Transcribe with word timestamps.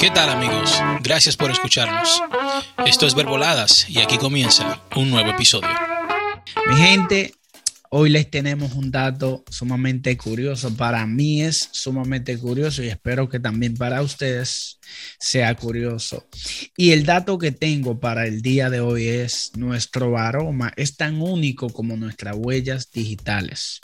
¿Qué 0.00 0.10
tal 0.10 0.30
amigos? 0.30 0.80
Gracias 1.02 1.36
por 1.36 1.50
escucharnos. 1.50 2.22
Esto 2.86 3.06
es 3.06 3.14
Verboladas 3.14 3.86
y 3.86 3.98
aquí 3.98 4.16
comienza 4.16 4.82
un 4.96 5.10
nuevo 5.10 5.28
episodio. 5.28 5.68
Mi 6.66 6.74
gente, 6.76 7.34
hoy 7.90 8.08
les 8.08 8.30
tenemos 8.30 8.72
un 8.72 8.90
dato 8.90 9.44
sumamente 9.50 10.16
curioso. 10.16 10.74
Para 10.74 11.06
mí 11.06 11.42
es 11.42 11.68
sumamente 11.72 12.38
curioso 12.38 12.82
y 12.82 12.88
espero 12.88 13.28
que 13.28 13.40
también 13.40 13.74
para 13.74 14.00
ustedes 14.00 14.80
sea 15.18 15.54
curioso. 15.54 16.26
Y 16.78 16.92
el 16.92 17.04
dato 17.04 17.36
que 17.36 17.52
tengo 17.52 18.00
para 18.00 18.26
el 18.26 18.40
día 18.40 18.70
de 18.70 18.80
hoy 18.80 19.06
es 19.06 19.52
nuestro 19.58 20.16
aroma 20.16 20.72
es 20.76 20.96
tan 20.96 21.20
único 21.20 21.68
como 21.68 21.98
nuestras 21.98 22.36
huellas 22.38 22.90
digitales. 22.90 23.80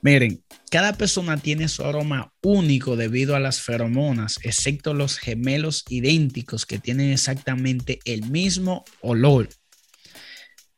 Miren, 0.00 0.44
cada 0.70 0.94
persona 0.94 1.36
tiene 1.36 1.68
su 1.68 1.84
aroma 1.84 2.32
único 2.42 2.96
debido 2.96 3.34
a 3.34 3.40
las 3.40 3.60
feromonas, 3.60 4.38
excepto 4.42 4.94
los 4.94 5.18
gemelos 5.18 5.84
idénticos 5.88 6.66
que 6.66 6.78
tienen 6.78 7.10
exactamente 7.10 8.00
el 8.04 8.30
mismo 8.30 8.84
olor. 9.00 9.48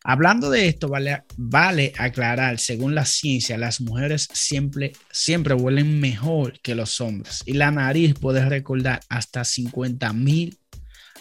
Hablando 0.03 0.49
de 0.49 0.69
esto, 0.69 0.89
vale, 0.89 1.25
vale 1.37 1.93
aclarar, 1.99 2.59
según 2.59 2.95
la 2.95 3.05
ciencia, 3.05 3.59
las 3.59 3.81
mujeres 3.81 4.29
siempre, 4.33 4.93
siempre 5.13 5.55
huelen 5.55 6.01
mejor 6.01 6.59
que 6.61 6.75
los 6.75 7.01
hombres 7.01 7.43
y 7.45 7.53
la 7.53 7.71
nariz 7.71 8.15
puede 8.15 8.49
recordar 8.49 9.01
hasta 9.11 9.45
50 9.45 10.13
mil 10.15 10.59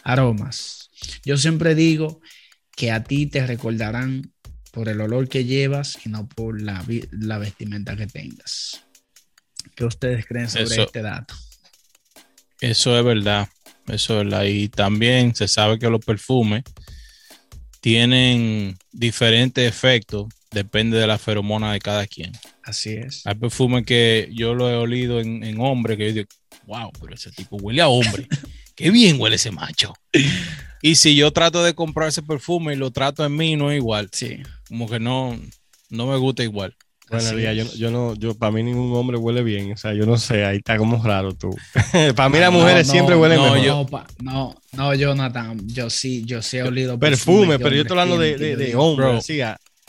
aromas. 0.04 0.92
Yo 1.26 1.38
siempre 1.38 1.76
digo 1.76 2.22
que 2.76 2.92
a 2.92 3.04
ti 3.04 3.26
te 3.26 3.46
recordarán 3.46 4.34
por 4.72 4.90
el 4.90 5.02
olor 5.02 5.28
que 5.28 5.46
llevas 5.46 5.98
y 6.06 6.10
no 6.10 6.28
por 6.28 6.62
la, 6.62 6.86
la 7.12 7.38
vestimenta 7.38 7.96
que 7.96 8.08
tengas. 8.08 8.84
¿Qué 9.76 9.86
ustedes 9.86 10.26
creen 10.26 10.50
sobre 10.50 10.84
este 10.84 11.02
dato? 11.02 11.34
Eso 12.62 12.98
es 12.98 13.04
verdad, 13.04 13.48
eso 13.88 14.20
es 14.20 14.26
verdad. 14.26 14.44
Y 14.46 14.70
también 14.70 15.34
se 15.36 15.48
sabe 15.48 15.80
que 15.80 15.90
los 15.90 16.04
perfumes 16.04 16.64
tienen 17.80 18.78
diferentes 18.92 19.68
efectos, 19.68 20.28
depende 20.52 20.98
de 20.98 21.08
la 21.08 21.18
feromona 21.18 21.72
de 21.72 21.80
cada 21.80 22.06
quien. 22.06 22.32
Así 22.64 22.94
es. 22.94 23.26
Hay 23.26 23.36
perfumes 23.36 23.86
que 23.86 24.30
yo 24.34 24.54
lo 24.54 24.70
he 24.70 24.76
olido 24.76 25.22
en, 25.22 25.44
en 25.44 25.60
hombre, 25.62 25.98
que 25.98 26.08
yo 26.08 26.14
digo, 26.14 26.28
wow, 26.66 26.92
pero 27.00 27.16
ese 27.16 27.32
tipo 27.32 27.58
huele 27.58 27.82
a 27.82 27.88
hombre. 27.88 28.28
Qué 28.76 28.92
bien 28.92 29.20
huele 29.20 29.36
ese 29.36 29.52
macho. 29.52 29.94
Y 30.82 30.96
si 30.96 31.16
yo 31.16 31.32
trato 31.32 31.64
de 31.64 31.74
comprar 31.74 32.10
ese 32.10 32.24
perfume 32.24 32.74
y 32.74 32.78
lo 32.78 32.92
trato 32.92 33.26
en 33.26 33.36
mí, 33.36 33.56
no 33.56 33.72
es 33.72 33.78
igual. 33.78 34.10
Sí. 34.12 34.38
Como 34.68 34.90
que 34.90 35.00
no, 35.00 35.38
no 35.90 36.08
me 36.08 36.18
gusta 36.18 36.44
igual. 36.44 36.76
Bueno, 37.10 37.40
yo, 37.40 37.66
yo, 37.76 37.90
no, 37.90 38.14
yo, 38.16 38.36
para 38.36 38.52
mí 38.52 38.62
ningún 38.62 38.96
hombre 38.96 39.18
huele 39.18 39.42
bien. 39.42 39.72
O 39.72 39.78
sea, 39.78 39.94
yo 39.94 40.06
no 40.06 40.18
sé, 40.18 40.46
ahí 40.46 40.58
está 40.58 40.78
como 40.78 41.04
raro 41.04 41.34
tú. 41.34 41.50
para 42.16 42.30
mí 42.30 42.38
las 42.38 42.54
mujeres 42.54 42.88
siempre 42.88 43.16
huelen 43.16 43.40
no, 43.40 43.44
mejor. 43.46 43.60
Yo, 43.60 43.90
no, 44.20 44.56
no, 44.74 44.94
Jonathan, 44.94 45.60
yo 45.66 45.90
sí, 45.90 46.24
yo 46.26 46.44
sí 46.44 46.58
he 46.58 46.64
olido 46.64 47.00
perfume. 47.00 47.58
pero 47.58 47.76
yo 47.76 47.82
estoy 47.82 47.98
hablando 47.98 48.22
de, 48.22 48.38
de, 48.38 48.56
de 48.56 48.76
hombre, 48.76 49.22
sí, 49.22 49.40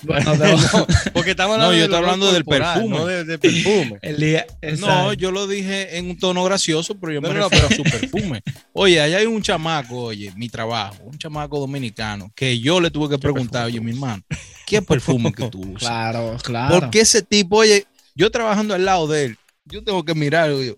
bueno, 0.03 0.35
no, 0.37 0.87
porque 1.13 1.31
estamos 1.31 1.55
hablando 1.55 1.73
no, 1.73 1.79
yo 1.79 1.85
estoy 1.85 1.99
hablando 1.99 2.33
del 2.33 2.45
perfume. 2.45 2.97
No 2.97 3.07
de, 3.07 3.39
perfume. 3.39 3.99
El 4.03 4.17
día, 4.19 4.47
no, 4.79 5.13
yo 5.13 5.31
lo 5.31 5.47
dije 5.47 5.99
en 5.99 6.11
un 6.11 6.19
tono 6.19 6.45
gracioso, 6.45 6.99
pero 6.99 7.13
yo 7.13 7.21
me 7.21 7.29
refiero 7.29 7.67
a 7.67 7.71
su 7.71 7.83
perfume. 7.83 8.43
Oye, 8.73 9.01
allá 9.01 9.19
hay 9.19 9.27
un 9.27 9.43
chamaco, 9.43 10.05
oye, 10.05 10.33
mi 10.37 10.49
trabajo, 10.49 11.03
un 11.05 11.19
chamaco 11.19 11.59
dominicano, 11.59 12.33
que 12.35 12.59
yo 12.59 12.81
le 12.81 12.91
tuve 12.91 13.09
que 13.11 13.19
preguntar, 13.19 13.67
oye, 13.67 13.81
mi 13.81 13.91
hermano, 13.93 14.23
¿qué 14.67 14.83
perfume 14.83 15.33
que 15.33 15.49
tú 15.49 15.61
usas? 15.75 15.81
Claro, 15.81 16.37
claro. 16.43 16.81
Porque 16.81 17.01
ese 17.01 17.23
tipo, 17.23 17.59
oye, 17.59 17.87
yo 18.15 18.31
trabajando 18.31 18.75
al 18.75 18.85
lado 18.85 19.07
de 19.07 19.27
él, 19.27 19.39
yo 19.65 19.85
tengo 19.85 20.05
que 20.05 20.15
mirar, 20.15 20.51
oye, 20.51 20.75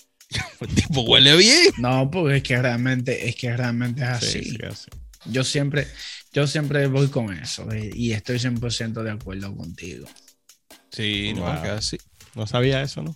el 0.60 0.68
tipo 0.68 1.02
huele 1.02 1.36
bien. 1.36 1.72
No, 1.78 2.10
porque 2.10 2.36
es 2.38 2.42
que 2.42 2.60
realmente, 2.60 3.28
es 3.28 3.36
que 3.36 3.56
realmente 3.56 4.02
es 4.02 4.08
así. 4.08 4.42
Sí, 4.42 4.50
sí, 4.50 4.58
así. 4.68 4.86
Yo 5.26 5.44
siempre, 5.44 5.86
yo 6.32 6.46
siempre 6.46 6.86
voy 6.86 7.08
con 7.08 7.32
eso 7.32 7.70
eh, 7.72 7.90
y 7.94 8.12
estoy 8.12 8.38
100% 8.38 9.02
de 9.02 9.10
acuerdo 9.10 9.54
contigo. 9.54 10.08
Sí, 10.90 11.32
no, 11.34 11.44
casi. 11.44 11.98
No 12.34 12.46
sabía 12.46 12.82
eso, 12.82 13.02
¿no? 13.02 13.14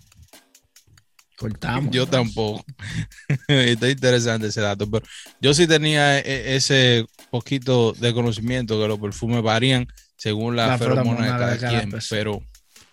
Cortamos. 1.36 1.94
Yo 1.94 2.06
tampoco. 2.06 2.64
Está 3.48 3.90
interesante 3.90 4.46
ese 4.48 4.62
dato, 4.62 4.90
pero 4.90 5.06
yo 5.40 5.52
sí 5.52 5.66
tenía 5.66 6.18
e, 6.18 6.56
ese 6.56 7.04
poquito 7.30 7.92
de 7.92 8.14
conocimiento 8.14 8.80
que 8.80 8.88
los 8.88 8.98
perfumes 8.98 9.42
varían 9.42 9.86
según 10.16 10.56
la, 10.56 10.78
feromona, 10.78 11.24
de 11.24 11.58
cada, 11.58 11.68
quien, 11.68 11.92
pero, 12.08 12.42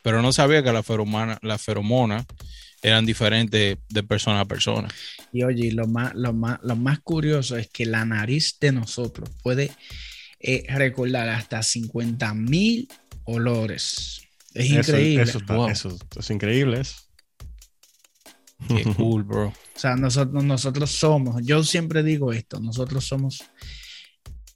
pero 0.02 0.22
no 0.22 0.34
sabía 0.34 0.62
que 0.62 0.74
la 0.74 0.84
feromona, 0.84 1.40
la 1.42 1.58
feromona 1.58 2.26
eran 2.84 3.06
diferentes 3.06 3.78
de 3.90 4.04
persona 4.04 4.42
a 4.42 4.46
persona. 4.46 4.90
Y 5.32 5.44
oye, 5.44 5.72
lo 5.72 5.88
más, 5.88 6.14
lo 6.14 6.34
más, 6.34 6.60
lo 6.62 6.76
más 6.76 7.00
curioso 7.00 7.58
es 7.58 7.68
que 7.70 7.86
la 7.86 8.06
nariz 8.06 8.58
de 8.60 8.72
nosotros 8.72 9.30
puede 9.42 9.72
eh, 10.40 10.66
recordar 10.70 11.30
hasta 11.30 11.64
50 11.64 12.34
mil 12.34 12.88
olores. 13.24 14.22
Es 14.54 14.70
increíble. 14.70 15.24
Eso, 15.72 15.98
es 16.20 16.30
increíble. 16.30 16.82
Qué 18.68 18.84
cool, 18.98 19.24
bro. 19.24 19.48
O 19.48 19.80
sea, 19.80 19.96
nosotros, 19.96 20.44
nosotros 20.44 20.92
somos, 20.92 21.42
yo 21.44 21.64
siempre 21.64 22.04
digo 22.04 22.32
esto, 22.32 22.60
nosotros 22.60 23.06
somos 23.06 23.44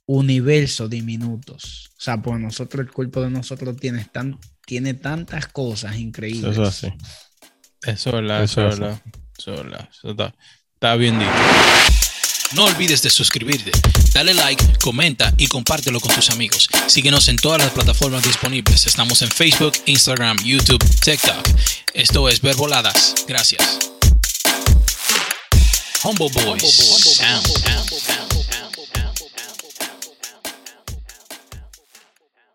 universo 0.06 0.88
diminutos. 0.88 1.90
O 1.98 2.00
sea, 2.00 2.22
pues 2.22 2.38
nosotros, 2.38 2.86
el 2.86 2.92
cuerpo 2.92 3.22
de 3.22 3.30
nosotros 3.30 3.76
tiene, 3.76 4.04
tan, 4.04 4.38
tiene 4.64 4.94
tantas 4.94 5.48
cosas 5.48 5.98
increíbles. 5.98 6.52
Eso 6.52 6.62
es 6.62 6.68
así. 6.68 6.92
Eso 7.82 8.18
es 8.18 8.50
eso, 8.50 8.68
es. 8.68 8.74
Eso 8.74 9.54
es. 9.54 9.66
Eso 9.90 10.10
está, 10.10 10.34
está 10.74 10.96
bien 10.96 11.18
dicho. 11.18 11.30
No 12.52 12.64
olvides 12.64 13.02
de 13.02 13.10
suscribirte, 13.10 13.70
dale 14.14 14.32
like, 14.32 14.64
comenta 14.82 15.34
y 15.36 15.48
compártelo 15.48 16.00
con 16.00 16.14
tus 16.14 16.30
amigos. 16.30 16.68
Síguenos 16.86 17.28
en 17.28 17.36
todas 17.36 17.60
las 17.60 17.72
plataformas 17.72 18.22
disponibles. 18.22 18.86
Estamos 18.86 19.20
en 19.20 19.30
Facebook, 19.30 19.74
Instagram, 19.84 20.38
YouTube, 20.42 20.82
TikTok. 21.00 21.46
Esto 21.92 22.28
es 22.28 22.40
Verboladas. 22.40 23.14
Gracias. 23.26 23.78
Humble 26.04 26.30
Boys. 26.30 26.46
Humble 26.46 26.60
Boys. 26.62 27.18
Sound. 27.18 28.57